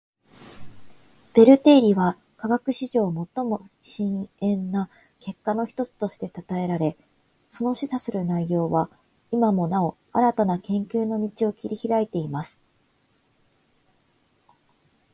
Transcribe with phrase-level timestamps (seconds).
[1.35, 3.03] ベル定理は科学史上
[3.35, 4.89] 最も深遠な
[5.19, 6.97] 結果の一つとして讃えられ，
[7.49, 8.89] その示唆する内容は
[9.29, 12.57] 今もなお新たな研究の道を切り拓いています．